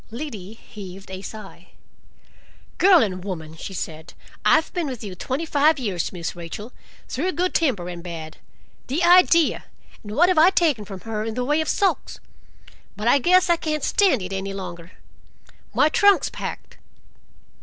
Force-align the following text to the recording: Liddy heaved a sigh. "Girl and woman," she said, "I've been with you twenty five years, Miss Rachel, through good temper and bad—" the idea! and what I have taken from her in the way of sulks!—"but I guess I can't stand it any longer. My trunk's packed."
Liddy 0.09 0.53
heaved 0.55 1.11
a 1.11 1.21
sigh. 1.21 1.67
"Girl 2.79 3.03
and 3.03 3.23
woman," 3.23 3.55
she 3.55 3.75
said, 3.75 4.15
"I've 4.43 4.73
been 4.73 4.87
with 4.87 5.03
you 5.03 5.13
twenty 5.13 5.45
five 5.45 5.77
years, 5.77 6.11
Miss 6.11 6.35
Rachel, 6.35 6.73
through 7.07 7.33
good 7.33 7.53
temper 7.53 7.87
and 7.87 8.01
bad—" 8.01 8.37
the 8.87 9.03
idea! 9.03 9.65
and 10.01 10.15
what 10.15 10.35
I 10.35 10.43
have 10.43 10.55
taken 10.55 10.85
from 10.85 11.01
her 11.01 11.23
in 11.23 11.35
the 11.35 11.45
way 11.45 11.61
of 11.61 11.69
sulks!—"but 11.69 13.07
I 13.07 13.19
guess 13.19 13.47
I 13.47 13.57
can't 13.57 13.83
stand 13.83 14.23
it 14.23 14.33
any 14.33 14.55
longer. 14.55 14.93
My 15.71 15.87
trunk's 15.87 16.31
packed." 16.31 16.77